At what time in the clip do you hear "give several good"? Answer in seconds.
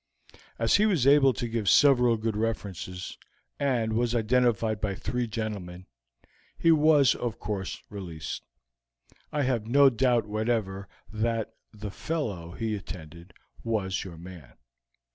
1.47-2.35